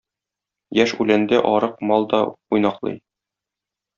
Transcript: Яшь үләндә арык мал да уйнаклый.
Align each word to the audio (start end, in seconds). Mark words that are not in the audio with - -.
Яшь 0.77 0.93
үләндә 1.05 1.41
арык 1.51 1.77
мал 1.91 2.09
да 2.15 2.23
уйнаклый. 2.57 2.97